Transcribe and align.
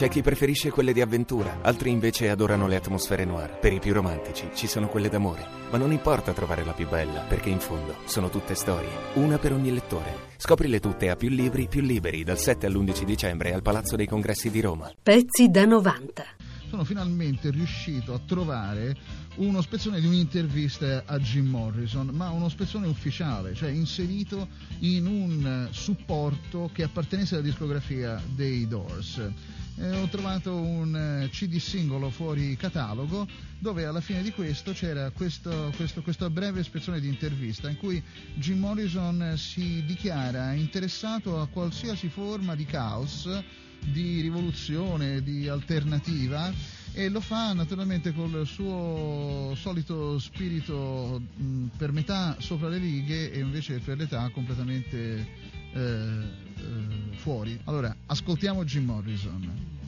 C'è 0.00 0.08
chi 0.08 0.22
preferisce 0.22 0.70
quelle 0.70 0.94
di 0.94 1.02
avventura, 1.02 1.58
altri 1.60 1.90
invece 1.90 2.30
adorano 2.30 2.66
le 2.66 2.76
atmosfere 2.76 3.26
noir. 3.26 3.58
Per 3.58 3.70
i 3.70 3.80
più 3.80 3.92
romantici 3.92 4.48
ci 4.54 4.66
sono 4.66 4.88
quelle 4.88 5.10
d'amore, 5.10 5.46
ma 5.70 5.76
non 5.76 5.92
importa 5.92 6.32
trovare 6.32 6.64
la 6.64 6.72
più 6.72 6.88
bella, 6.88 7.20
perché 7.20 7.50
in 7.50 7.60
fondo 7.60 7.96
sono 8.06 8.30
tutte 8.30 8.54
storie, 8.54 8.88
una 9.16 9.36
per 9.36 9.52
ogni 9.52 9.70
lettore. 9.70 10.28
Scoprile 10.38 10.80
tutte 10.80 11.10
a 11.10 11.16
più 11.16 11.28
libri, 11.28 11.68
più 11.68 11.82
liberi, 11.82 12.24
dal 12.24 12.38
7 12.38 12.64
all'11 12.64 13.02
dicembre 13.04 13.52
al 13.52 13.60
Palazzo 13.60 13.94
dei 13.94 14.06
Congressi 14.06 14.48
di 14.48 14.62
Roma. 14.62 14.90
Pezzi 15.02 15.50
da 15.50 15.66
90. 15.66 16.24
Sono 16.70 16.84
finalmente 16.84 17.50
riuscito 17.50 18.14
a 18.14 18.20
trovare 18.24 18.96
uno 19.34 19.60
spezzone 19.60 20.00
di 20.00 20.06
un'intervista 20.06 21.02
a 21.04 21.18
Jim 21.18 21.46
Morrison, 21.50 22.06
ma 22.06 22.30
uno 22.30 22.48
spezzone 22.48 22.86
ufficiale, 22.86 23.52
cioè 23.52 23.68
inserito 23.68 24.48
in 24.78 25.04
un 25.04 25.68
supporto 25.72 26.70
che 26.72 26.84
appartenesse 26.84 27.34
alla 27.34 27.44
discografia 27.44 28.18
dei 28.34 28.66
Doors 28.66 29.20
eh, 29.80 29.96
ho 29.96 30.06
trovato 30.08 30.54
un 30.54 30.94
eh, 30.94 31.28
CD 31.30 31.56
singolo 31.56 32.10
fuori 32.10 32.56
catalogo 32.56 33.26
dove 33.58 33.86
alla 33.86 34.00
fine 34.00 34.22
di 34.22 34.30
questo 34.30 34.72
c'era 34.72 35.10
questo, 35.10 35.72
questo, 35.76 36.02
questa 36.02 36.28
breve 36.28 36.62
spezzone 36.62 37.00
di 37.00 37.08
intervista 37.08 37.68
in 37.68 37.76
cui 37.76 38.02
Jim 38.34 38.58
Morrison 38.58 39.34
si 39.36 39.84
dichiara 39.84 40.52
interessato 40.52 41.40
a 41.40 41.46
qualsiasi 41.46 42.08
forma 42.08 42.54
di 42.54 42.66
caos, 42.66 43.28
di 43.80 44.20
rivoluzione, 44.20 45.22
di 45.22 45.48
alternativa 45.48 46.52
e 46.92 47.08
lo 47.08 47.20
fa 47.20 47.52
naturalmente 47.52 48.12
col 48.12 48.46
suo 48.46 49.54
solito 49.56 50.18
spirito 50.18 51.22
mh, 51.36 51.66
per 51.76 51.92
metà 51.92 52.36
sopra 52.38 52.68
le 52.68 52.78
righe 52.78 53.32
e 53.32 53.38
invece 53.38 53.78
per 53.78 53.96
l'età 53.96 54.28
completamente 54.30 55.26
eh, 55.72 55.80
eh, 55.80 57.16
fuori. 57.16 57.58
Allora, 57.64 57.94
ascoltiamo 58.06 58.64
Jim 58.64 58.84
Morrison. 58.84 59.79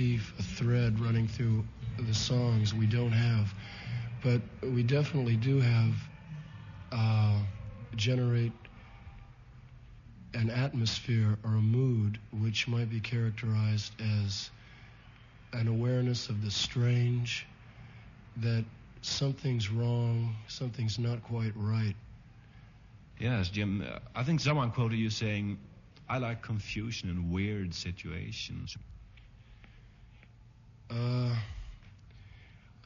Motif, 0.00 0.32
a 0.38 0.42
thread 0.42 0.98
running 0.98 1.28
through 1.28 1.64
the 2.06 2.14
songs 2.14 2.72
we 2.74 2.86
don't 2.86 3.12
have, 3.12 3.52
but 4.22 4.40
we 4.70 4.82
definitely 4.82 5.36
do 5.36 5.60
have 5.60 5.94
uh, 6.92 7.38
generate 7.96 8.52
an 10.34 10.48
atmosphere 10.50 11.36
or 11.44 11.50
a 11.50 11.60
mood 11.60 12.18
which 12.40 12.66
might 12.66 12.88
be 12.88 13.00
characterized 13.00 13.92
as 14.24 14.50
an 15.52 15.68
awareness 15.68 16.28
of 16.30 16.42
the 16.42 16.50
strange, 16.50 17.46
that 18.36 18.64
something's 19.02 19.70
wrong, 19.70 20.34
something's 20.48 20.98
not 20.98 21.22
quite 21.22 21.52
right. 21.56 21.94
Yes, 23.18 23.50
Jim. 23.50 23.82
Uh, 23.86 23.98
I 24.14 24.22
think 24.22 24.40
someone 24.40 24.70
quoted 24.70 24.96
you 24.98 25.10
saying, 25.10 25.58
I 26.08 26.18
like 26.18 26.42
confusion 26.42 27.10
and 27.10 27.30
weird 27.30 27.74
situations. 27.74 28.76
Uh, 30.90 31.34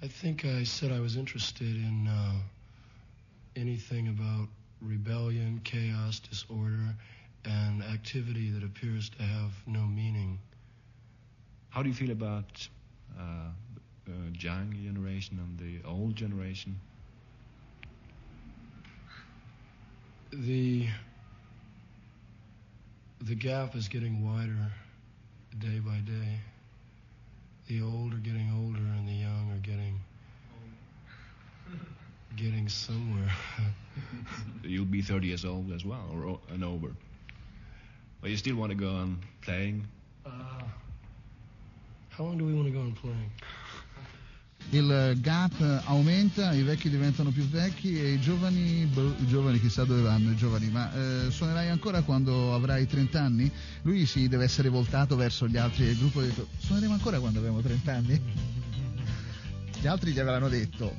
I 0.03 0.09
think 0.09 0.45
I 0.45 0.65
said 0.65 0.93
I 0.93 1.01
was 1.01 1.17
interested 1.17 1.75
in 1.77 2.07
uh, 2.09 2.35
anything 3.57 4.09
about 4.09 4.49
rebellion, 4.81 5.61
chaos, 5.65 6.21
disorder, 6.21 6.95
and 7.45 7.83
activity 7.83 8.51
that 8.51 8.63
appears 8.65 9.09
to 9.11 9.23
have 9.23 9.53
no 9.67 9.87
meaning. 9.87 10.39
How 11.71 11.83
do 11.83 11.89
you 11.89 11.95
feel 11.95 12.11
about 12.11 12.69
uh, 13.19 13.23
uh, 14.09 14.13
young 14.39 14.73
generation 14.75 15.39
and 15.39 15.59
the 15.59 15.87
old 15.89 16.17
generation? 16.17 16.81
The 20.33 20.89
the 23.21 23.35
gap 23.35 23.75
is 23.75 23.89
getting 23.89 24.25
wider 24.25 24.73
30 35.05 35.27
years 35.27 35.45
old 35.45 35.71
as 35.73 35.85
well, 35.85 36.09
or 36.13 36.25
o- 36.25 36.41
and 36.53 36.63
over. 36.63 36.91
But 38.21 38.31
you 38.31 38.37
still 38.37 38.57
want 38.57 38.71
to 38.73 38.77
go 38.79 38.91
on 38.95 39.19
playing? 39.43 39.87
Uh, 40.25 40.31
how 42.11 42.25
long 42.25 42.39
do 42.39 42.45
we 42.47 42.55
want 42.55 42.67
to 42.67 42.73
go 42.73 42.81
on 42.81 42.93
playing? 42.95 43.31
Il 44.71 45.19
gap 45.21 45.53
aumenta, 45.85 46.53
i 46.55 46.63
vecchi 46.63 46.89
diventano 46.89 47.31
più 47.31 47.47
vecchi 47.49 48.01
e 48.01 48.13
i 48.15 48.21
giovani, 48.21 48.87
boh, 48.87 49.15
i 49.21 49.27
giovani 49.27 49.61
chissà 49.61 49.85
dove 49.85 50.01
vanno 50.01 50.31
i 50.31 50.37
giovani, 50.37 50.69
ma 50.71 50.91
eh, 51.27 51.31
suonerai 51.31 51.69
ancora 51.69 52.01
quando 52.01 52.55
avrai 52.55 52.87
30 52.87 53.21
anni? 53.21 53.53
Lui 53.83 54.07
si 54.07 54.27
deve 54.27 54.45
essere 54.45 54.71
voltato 54.71 55.17
verso 55.17 55.47
gli 55.47 55.59
altri 55.59 55.85
del 55.85 55.99
gruppo 55.99 56.21
e 56.23 56.25
ha 56.25 56.27
detto 56.29 56.49
suoneremo 56.59 56.95
ancora 56.95 57.21
quando 57.21 57.39
avremo 57.41 57.61
30 57.61 57.93
anni? 57.93 58.21
Gli 59.81 59.87
altri 59.87 60.13
gli 60.13 60.19
avevano 60.19 60.49
detto 60.49 60.97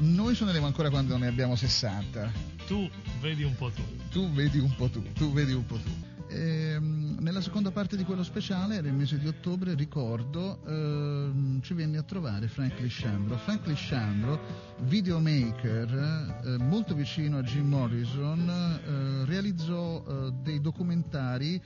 noi 0.00 0.34
suoneremo 0.34 0.66
ancora 0.66 0.88
quando 0.90 1.16
ne 1.18 1.26
abbiamo 1.26 1.56
60. 1.56 2.32
Tu 2.70 2.88
vedi 3.20 3.42
un 3.42 3.56
po' 3.56 3.68
tu. 3.70 3.82
Tu 4.10 4.30
vedi 4.30 4.60
un 4.60 4.72
po' 4.76 4.88
tu, 4.88 5.02
tu 5.14 5.32
vedi 5.32 5.52
un 5.52 5.66
po' 5.66 5.74
tu. 5.74 5.90
Ehm, 6.28 7.16
nella 7.18 7.40
seconda 7.40 7.72
parte 7.72 7.96
di 7.96 8.04
quello 8.04 8.22
speciale, 8.22 8.76
il 8.76 8.92
mese 8.92 9.18
di 9.18 9.26
ottobre, 9.26 9.74
ricordo, 9.74 10.60
ehm, 10.64 11.60
ci 11.62 11.74
venne 11.74 11.98
a 11.98 12.04
trovare 12.04 12.46
Frank 12.46 12.78
Lisciandro. 12.78 13.38
Frank 13.38 13.66
Lisciandro, 13.66 14.38
videomaker, 14.82 16.42
eh, 16.44 16.58
molto 16.58 16.94
vicino 16.94 17.38
a 17.38 17.42
Jim 17.42 17.66
Morrison, 17.66 18.48
eh, 18.48 19.24
realizzò 19.24 20.04
eh, 20.06 20.32
dei 20.40 20.60
documentari 20.60 21.60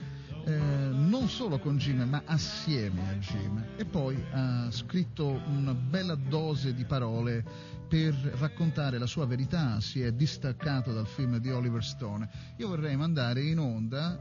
eh, 0.47 0.57
non 0.91 1.27
solo 1.27 1.57
con 1.57 1.77
Jim 1.77 2.03
ma 2.07 2.21
assieme 2.25 3.09
a 3.09 3.13
Jim 3.13 3.65
e 3.77 3.85
poi 3.85 4.23
ha 4.31 4.69
scritto 4.69 5.41
una 5.47 5.73
bella 5.73 6.13
dose 6.13 6.75
di 6.75 6.85
parole 6.85 7.43
per 7.87 8.13
raccontare 8.39 8.97
la 8.97 9.05
sua 9.05 9.25
verità, 9.25 9.79
si 9.79 10.01
è 10.01 10.11
distaccato 10.11 10.93
dal 10.93 11.07
film 11.07 11.37
di 11.37 11.49
Oliver 11.51 11.83
Stone. 11.83 12.27
Io 12.57 12.67
vorrei 12.67 12.95
mandare 12.95 13.41
in 13.43 13.59
onda 13.59 14.19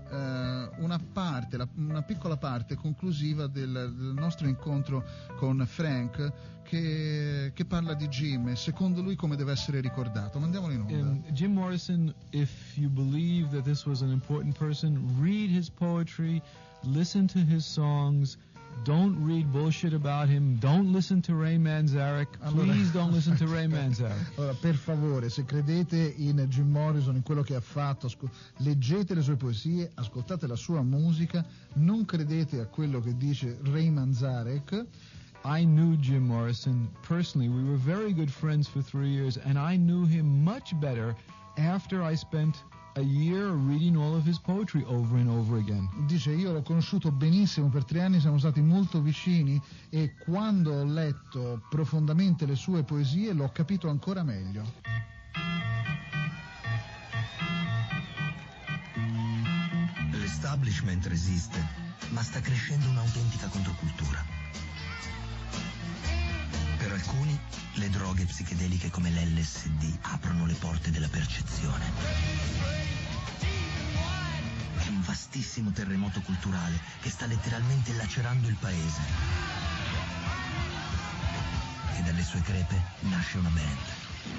eh, 0.76 0.82
una 0.82 0.98
parte, 0.98 1.56
la- 1.56 1.68
una 1.76 2.02
piccola 2.02 2.36
parte 2.36 2.74
conclusiva 2.76 3.46
del, 3.46 3.70
del 3.96 4.12
nostro 4.14 4.46
incontro 4.46 5.04
con 5.36 5.64
Frank 5.66 6.32
che, 6.62 7.52
che 7.54 7.64
parla 7.64 7.94
di 7.94 8.08
Jim 8.08 8.48
e 8.48 8.56
secondo 8.56 9.00
lui 9.02 9.16
come 9.16 9.36
deve 9.36 9.52
essere 9.52 9.80
ricordato. 9.80 10.38
Mandiamolo 10.38 10.72
in 10.72 10.80
onda. 10.80 10.94
And 10.94 11.30
Jim 11.32 11.52
Morrison, 11.52 12.12
if 12.30 12.76
you 12.76 12.88
believe 12.88 13.50
that 13.50 13.64
this 13.64 13.84
was 13.84 14.00
an 14.02 14.10
important 14.10 14.56
person, 14.56 15.16
read 15.20 15.50
his 15.50 15.68
poetry, 15.70 16.42
listen 16.82 17.26
to 17.28 17.38
his 17.38 17.64
songs. 17.64 18.36
Don't 18.82 19.16
read 19.24 19.50
bullshit 19.50 19.94
about 19.94 20.28
him. 20.28 20.56
Don't 20.58 20.92
listen 20.92 21.22
to 21.22 21.34
Ray 21.34 21.56
Manzarek. 21.56 22.26
Allora- 22.42 22.66
Please 22.66 22.90
don't 22.92 23.12
listen 23.12 23.34
to 23.36 23.46
Ray 23.46 23.66
Manzarek. 23.68 24.36
Allora, 24.36 24.54
per 24.54 24.74
favore, 24.74 25.28
se 25.30 25.44
credete 25.44 26.14
in 26.18 26.44
Jim 26.48 26.70
Morrison, 26.70 27.14
in 27.14 27.22
quello 27.22 27.42
che 27.42 27.54
ha 27.54 27.60
fatto, 27.60 28.10
leggete 28.58 29.14
le 29.14 29.22
sue 29.22 29.36
poesie, 29.36 29.90
ascoltate 29.94 30.46
la 30.46 30.56
sua 30.56 30.82
musica, 30.82 31.44
non 31.74 32.04
credete 32.04 32.60
a 32.60 32.66
quello 32.66 33.00
che 33.00 33.16
dice 33.16 33.58
Ray 33.62 33.88
Manzarek. 33.90 34.84
I 35.46 35.64
knew 35.64 35.96
Jim 35.96 36.24
Morrison 36.26 36.88
personally. 37.06 37.48
We 37.48 37.62
were 37.62 37.76
very 37.78 38.12
good 38.12 38.30
friends 38.30 38.66
for 38.66 38.82
three 38.82 39.10
years, 39.10 39.36
and 39.38 39.56
I 39.58 39.76
knew 39.76 40.04
him 40.06 40.42
much 40.42 40.74
better 40.78 41.14
after 41.56 42.02
I 42.02 42.16
spent 42.16 42.56
a 42.96 43.00
year 43.00 43.50
reading 43.50 43.96
all 43.96 44.14
of 44.14 44.24
his 44.24 44.38
poetry 44.38 44.84
over 44.86 45.16
and 45.16 45.28
over 45.28 45.58
again. 45.58 45.88
Dice 46.06 46.30
io 46.30 46.52
l'ho 46.52 46.62
conosciuto 46.62 47.10
benissimo, 47.10 47.68
per 47.68 47.84
tre 47.84 48.02
anni 48.02 48.20
siamo 48.20 48.38
stati 48.38 48.60
molto 48.60 49.00
vicini 49.00 49.60
e 49.90 50.14
quando 50.16 50.72
ho 50.72 50.84
letto 50.84 51.62
profondamente 51.68 52.46
le 52.46 52.54
sue 52.54 52.84
poesie 52.84 53.32
l'ho 53.32 53.50
capito 53.52 53.88
ancora 53.88 54.22
meglio. 54.22 54.62
L'establishment 60.12 61.06
resiste, 61.06 61.58
ma 62.10 62.22
sta 62.22 62.40
crescendo 62.40 62.88
un'autentica 62.90 63.48
controcultura. 63.48 64.24
Per 66.78 66.92
alcuni, 66.92 67.38
droghe 68.14 68.26
psichedeliche 68.26 68.90
come 68.90 69.10
l'LSD 69.10 69.98
aprono 70.02 70.46
le 70.46 70.54
porte 70.54 70.92
della 70.92 71.08
percezione. 71.08 71.84
È 74.76 74.88
un 74.88 75.02
vastissimo 75.02 75.72
terremoto 75.72 76.20
culturale 76.20 76.78
che 77.00 77.10
sta 77.10 77.26
letteralmente 77.26 77.92
lacerando 77.94 78.46
il 78.48 78.54
paese. 78.54 79.00
E 81.96 82.02
dalle 82.02 82.22
sue 82.22 82.40
crepe 82.42 82.80
nasce 83.00 83.38
una 83.38 83.48
band, 83.48 83.78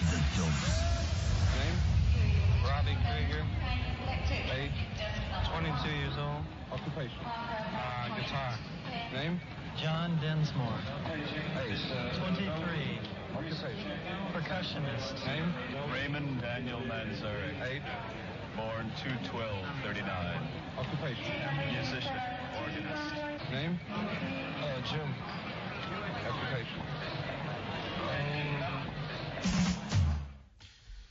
The 0.09 0.21
Doors. 0.37 0.79
Name? 1.57 1.93
Robbie 2.63 2.97
Krieger. 3.03 3.45
Age? 4.51 4.87
22 5.51 5.89
years 5.89 6.15
old. 6.15 6.45
Occupation? 6.69 7.25
Uh, 7.25 8.13
guitar. 8.15 8.57
Name? 9.11 9.39
John 9.75 10.17
Densmore, 10.21 10.79
Age? 11.03 11.83
23, 12.17 13.14
Occupation? 13.37 13.91
percussionist. 14.31 15.25
Name? 15.25 15.53
Raymond 15.91 16.41
Daniel 16.41 16.79
Manzarek, 16.87 17.59
Age? 17.61 17.83
born 18.55 18.89
21239. 19.03 20.39
Occupation? 20.77 21.33
Musician. 21.71 22.19
Organist. 22.63 23.51
Name? 23.51 23.79
Uh, 23.89 24.81
Jim. 24.83 25.13
Occupation? 26.27 26.83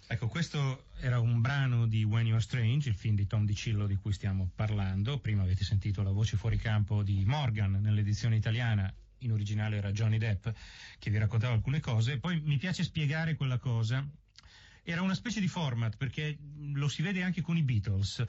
Ecco, 0.06 0.28
questo 0.28 0.84
era 1.00 1.18
un 1.18 1.40
brano 1.40 1.86
di 1.86 2.04
When 2.04 2.26
You're 2.26 2.40
Strange, 2.40 2.88
il 2.88 2.94
film 2.94 3.16
di 3.16 3.26
Tom 3.26 3.44
DiCillo 3.44 3.86
di 3.86 3.96
cui 3.96 4.12
stiamo 4.12 4.50
parlando. 4.54 5.18
Prima 5.18 5.42
avete 5.42 5.64
sentito 5.64 6.02
la 6.02 6.12
voce 6.12 6.36
fuori 6.36 6.56
campo 6.56 7.02
di 7.02 7.24
Morgan 7.24 7.72
nell'edizione 7.80 8.36
italiana, 8.36 8.92
in 9.18 9.32
originale 9.32 9.76
era 9.76 9.92
Johnny 9.92 10.18
Depp, 10.18 10.48
che 10.98 11.10
vi 11.10 11.18
raccontava 11.18 11.54
alcune 11.54 11.80
cose. 11.80 12.18
Poi 12.18 12.40
mi 12.40 12.56
piace 12.56 12.82
spiegare 12.82 13.34
quella 13.34 13.58
cosa. 13.58 14.06
Era 14.82 15.00
una 15.00 15.14
specie 15.14 15.40
di 15.40 15.48
format, 15.48 15.96
perché 15.96 16.36
lo 16.74 16.88
si 16.88 17.02
vede 17.02 17.22
anche 17.22 17.40
con 17.40 17.56
i 17.56 17.62
Beatles. 17.62 18.22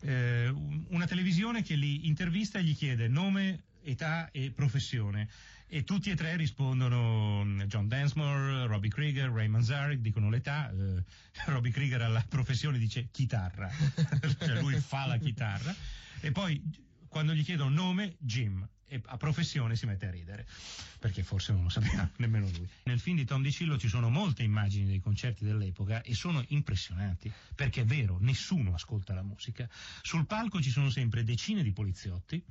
Eh, 0.00 0.48
una 0.88 1.06
televisione 1.06 1.62
che 1.62 1.76
li 1.76 2.06
intervista 2.08 2.58
e 2.58 2.64
gli 2.64 2.76
chiede 2.76 3.06
nome, 3.06 3.64
età 3.82 4.30
e 4.30 4.50
professione. 4.50 5.28
E 5.72 5.84
tutti 5.84 6.10
e 6.10 6.16
tre 6.16 6.34
rispondono 6.34 7.44
mm, 7.44 7.60
John 7.62 7.86
Densmore, 7.86 8.66
Robbie 8.66 8.90
Krieger, 8.90 9.30
Ray 9.30 9.46
Manzarek, 9.46 10.00
dicono 10.00 10.28
l'età. 10.28 10.68
eh, 10.70 11.04
Robbie 11.46 11.70
Krieger 11.70 12.02
alla 12.02 12.24
professione 12.28 12.76
dice 12.76 13.08
chitarra, 13.12 13.70
cioè 14.38 14.60
lui 14.60 14.74
fa 14.80 15.06
la 15.06 15.16
chitarra. 15.16 15.72
E 16.20 16.32
poi 16.32 16.60
quando 17.10 17.34
gli 17.34 17.44
chiedono 17.44 17.70
nome, 17.70 18.14
Jim. 18.18 18.66
E 18.86 19.00
a 19.04 19.16
professione 19.16 19.76
si 19.76 19.86
mette 19.86 20.06
a 20.06 20.10
ridere, 20.10 20.46
perché 20.98 21.22
forse 21.22 21.52
non 21.52 21.64
lo 21.64 21.68
sapeva 21.68 22.08
nemmeno 22.18 22.48
lui. 22.56 22.68
Nel 22.84 22.98
film 22.98 23.16
di 23.16 23.24
Tom 23.24 23.42
DiCillo 23.42 23.78
ci 23.78 23.88
sono 23.88 24.08
molte 24.08 24.42
immagini 24.42 24.86
dei 24.86 25.00
concerti 25.00 25.44
dell'epoca 25.44 26.02
e 26.02 26.14
sono 26.14 26.42
impressionanti, 26.48 27.30
perché 27.54 27.82
è 27.82 27.84
vero, 27.84 28.18
nessuno 28.20 28.74
ascolta 28.74 29.14
la 29.14 29.22
musica. 29.22 29.68
Sul 30.02 30.26
palco 30.26 30.60
ci 30.60 30.70
sono 30.70 30.90
sempre 30.90 31.22
decine 31.22 31.62
di 31.62 31.72
poliziotti, 31.72 32.42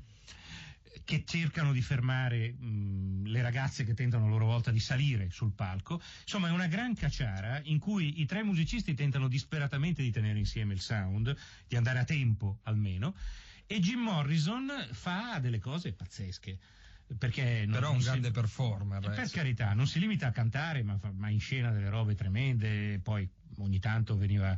che 1.03 1.23
cercano 1.25 1.71
di 1.71 1.81
fermare 1.81 2.53
mh, 2.53 3.27
le 3.27 3.41
ragazze 3.41 3.83
che 3.83 3.93
tentano 3.93 4.25
a 4.25 4.29
loro 4.29 4.45
volta 4.45 4.71
di 4.71 4.79
salire 4.79 5.29
sul 5.31 5.51
palco. 5.53 6.01
Insomma, 6.21 6.49
è 6.49 6.51
una 6.51 6.67
gran 6.67 6.95
cacciara 6.95 7.61
in 7.63 7.79
cui 7.79 8.21
i 8.21 8.25
tre 8.25 8.43
musicisti 8.43 8.93
tentano 8.93 9.27
disperatamente 9.27 10.01
di 10.01 10.11
tenere 10.11 10.39
insieme 10.39 10.73
il 10.73 10.81
sound, 10.81 11.35
di 11.67 11.75
andare 11.75 11.99
a 11.99 12.03
tempo 12.03 12.59
almeno, 12.63 13.15
e 13.71 13.79
Jim 13.79 13.99
Morrison 13.99 14.67
fa 14.93 15.37
delle 15.39 15.59
cose 15.59 15.93
pazzesche. 15.93 16.57
Perché 17.19 17.65
non, 17.65 17.73
Però 17.73 17.85
è 17.85 17.89
un 17.89 17.93
non 17.93 18.01
si- 18.01 18.07
grande 18.07 18.31
performer. 18.31 18.99
per 18.99 19.19
eh. 19.19 19.29
carità, 19.29 19.73
non 19.73 19.85
si 19.85 19.99
limita 19.99 20.27
a 20.27 20.31
cantare, 20.31 20.81
ma, 20.81 20.97
fa- 20.97 21.11
ma 21.15 21.29
in 21.29 21.39
scena 21.39 21.71
delle 21.71 21.89
robe 21.89 22.15
tremende. 22.15 22.99
Poi 23.03 23.27
ogni 23.57 23.79
tanto 23.79 24.17
veniva, 24.17 24.57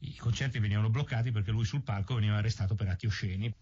i 0.00 0.16
concerti 0.16 0.58
venivano 0.58 0.90
bloccati 0.90 1.30
perché 1.30 1.52
lui 1.52 1.64
sul 1.64 1.82
palco 1.82 2.14
veniva 2.14 2.36
arrestato 2.36 2.74
per 2.74 2.88
atti 2.88 3.06
osceni. 3.06 3.52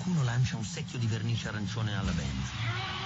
Qualcuno 0.00 0.24
lancia 0.24 0.56
un 0.56 0.64
secchio 0.64 0.98
di 0.98 1.06
vernice 1.06 1.48
arancione 1.48 1.94
alla 1.94 2.12
band. 2.12 2.99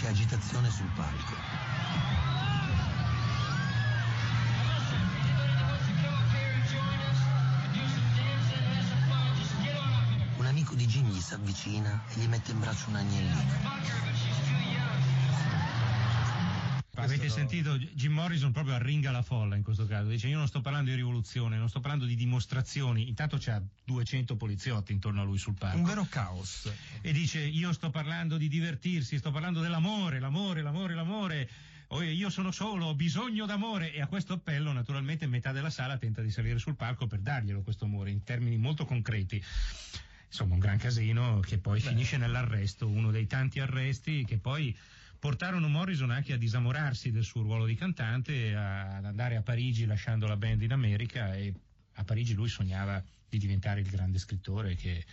C'è 0.00 0.08
agitazione 0.08 0.70
sul 0.70 0.88
palco. 0.96 1.34
Un 10.38 10.46
amico 10.46 10.74
di 10.74 10.86
Jim 10.86 11.06
gli 11.10 11.20
si 11.20 11.34
avvicina 11.34 12.02
e 12.08 12.18
gli 12.18 12.28
mette 12.28 12.52
in 12.52 12.60
braccio 12.60 12.88
un 12.88 12.96
agnellino. 12.96 14.49
Avete 17.20 17.34
Questo- 17.34 17.38
sentito 17.38 17.76
Jim 17.94 18.12
Morrison 18.12 18.50
proprio 18.50 18.74
arringa 18.74 19.10
la 19.10 19.20
folla 19.20 19.54
in 19.54 19.62
questo 19.62 19.86
caso, 19.86 20.08
dice 20.08 20.26
io 20.28 20.38
non 20.38 20.48
sto 20.48 20.62
parlando 20.62 20.88
di 20.88 20.96
rivoluzione, 20.96 21.58
non 21.58 21.68
sto 21.68 21.80
parlando 21.80 22.06
di 22.06 22.14
dimostrazioni, 22.14 23.08
intanto 23.08 23.36
c'ha 23.38 23.62
200 23.84 24.36
poliziotti 24.36 24.92
intorno 24.92 25.20
a 25.20 25.24
lui 25.24 25.36
sul 25.36 25.54
palco. 25.54 25.76
Un 25.76 25.84
vero 25.84 26.06
caos. 26.08 26.72
e 27.02 27.12
dice 27.12 27.40
io 27.40 27.72
sto 27.72 27.90
parlando 27.90 28.38
di 28.38 28.48
divertirsi, 28.48 29.18
sto 29.18 29.30
parlando 29.30 29.60
dell'amore, 29.60 30.18
l'amore, 30.18 30.62
l'amore, 30.62 30.94
l'amore. 30.94 31.50
O 31.92 32.02
io 32.02 32.30
sono 32.30 32.52
solo, 32.52 32.86
ho 32.86 32.94
bisogno 32.94 33.46
d'amore 33.46 33.92
e 33.92 34.00
a 34.00 34.06
questo 34.06 34.34
appello 34.34 34.70
naturalmente 34.70 35.26
metà 35.26 35.50
della 35.50 35.70
sala 35.70 35.98
tenta 35.98 36.22
di 36.22 36.30
salire 36.30 36.58
sul 36.60 36.76
palco 36.76 37.08
per 37.08 37.18
darglielo 37.18 37.62
questo 37.62 37.84
amore 37.84 38.10
in 38.10 38.22
termini 38.22 38.56
molto 38.56 38.84
concreti. 38.84 39.42
Insomma, 40.28 40.54
un 40.54 40.60
gran 40.60 40.78
casino 40.78 41.40
che 41.40 41.58
poi 41.58 41.80
finisce 41.80 42.16
nell'arresto, 42.16 42.86
uno 42.86 43.10
dei 43.10 43.26
tanti 43.26 43.58
arresti 43.58 44.24
che 44.24 44.38
poi 44.38 44.74
portarono 45.20 45.68
Morrison 45.68 46.10
anche 46.10 46.32
a 46.32 46.36
disamorarsi 46.38 47.10
del 47.12 47.24
suo 47.24 47.42
ruolo 47.42 47.66
di 47.66 47.74
cantante, 47.76 48.54
a- 48.54 48.96
ad 48.96 49.04
andare 49.04 49.36
a 49.36 49.42
Parigi 49.42 49.84
lasciando 49.84 50.26
la 50.26 50.36
band 50.36 50.62
in 50.62 50.72
America 50.72 51.34
e 51.34 51.52
a 51.94 52.04
Parigi 52.04 52.32
lui 52.34 52.48
sognava 52.48 53.04
di 53.28 53.38
diventare 53.38 53.80
il 53.80 53.88
grande 53.88 54.18
scrittore 54.18 54.74
che, 54.74 55.04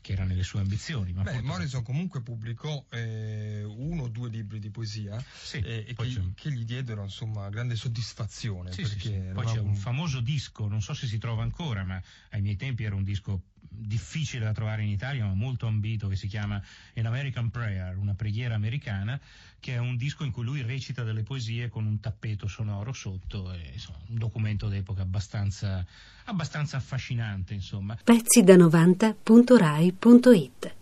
che 0.00 0.12
era 0.12 0.24
nelle 0.24 0.42
sue 0.42 0.60
ambizioni. 0.60 1.12
Beh, 1.12 1.22
purtroppo- 1.22 1.46
Morrison 1.46 1.82
comunque 1.82 2.22
pubblicò 2.22 2.84
eh, 2.90 3.62
uno 3.64 4.02
o 4.02 4.08
due 4.08 4.28
libri 4.28 4.58
di 4.58 4.68
poesia 4.70 5.22
Sì, 5.32 5.58
eh, 5.58 5.84
e 5.88 5.94
poi 5.94 6.12
che, 6.12 6.32
che 6.34 6.52
gli 6.52 6.64
diedero 6.64 7.04
insomma 7.04 7.48
grande 7.48 7.76
soddisfazione. 7.76 8.72
Sì, 8.72 8.84
sì, 8.84 9.10
Poi 9.32 9.46
c'è 9.46 9.60
un 9.60 9.76
famoso 9.76 10.20
disco, 10.20 10.66
non 10.66 10.82
so 10.82 10.92
se 10.92 11.06
si 11.06 11.18
trova 11.18 11.44
ancora, 11.44 11.84
ma 11.84 12.02
ai 12.30 12.42
miei 12.42 12.56
tempi 12.56 12.82
era 12.82 12.96
un 12.96 13.04
disco 13.04 13.44
difficile 14.12 14.44
da 14.44 14.52
trovare 14.52 14.82
in 14.82 14.90
Italia, 14.90 15.24
ma 15.24 15.32
molto 15.32 15.66
ambito, 15.66 16.08
che 16.08 16.16
si 16.16 16.26
chiama 16.26 16.60
An 16.96 17.06
American 17.06 17.48
Prayer, 17.50 17.96
una 17.96 18.12
preghiera 18.12 18.54
americana, 18.54 19.18
che 19.58 19.72
è 19.72 19.78
un 19.78 19.96
disco 19.96 20.24
in 20.24 20.32
cui 20.32 20.44
lui 20.44 20.60
recita 20.60 21.02
delle 21.02 21.22
poesie 21.22 21.70
con 21.70 21.86
un 21.86 21.98
tappeto 21.98 22.46
sonoro 22.46 22.92
sotto, 22.92 23.50
e, 23.52 23.70
insomma, 23.72 24.00
un 24.08 24.18
documento 24.18 24.68
d'epoca 24.68 25.00
abbastanza, 25.00 25.82
abbastanza 26.24 26.76
affascinante, 26.76 27.54
insomma. 27.54 27.96
Pezzi 28.04 28.42
da 28.42 28.56
90.rai.it 28.56 30.74